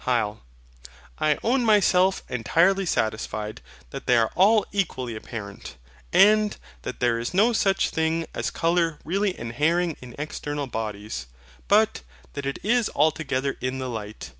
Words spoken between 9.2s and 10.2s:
inhering in